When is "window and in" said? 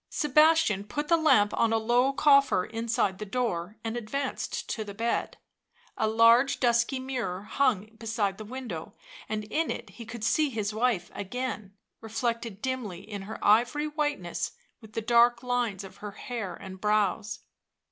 8.43-9.69